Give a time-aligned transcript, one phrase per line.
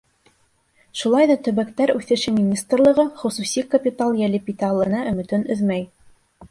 [1.01, 5.89] Шулай ҙа Төбәктәр үҫеше министрлығы хосуси капитал йәлеп итә алырына өмөтөн өҙмәй.